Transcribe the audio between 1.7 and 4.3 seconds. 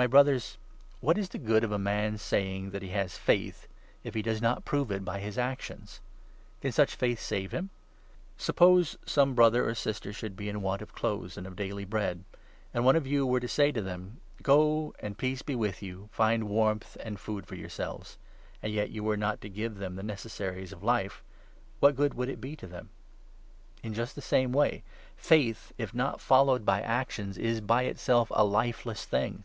a man's saying 14 On' Faith that he has faith, if he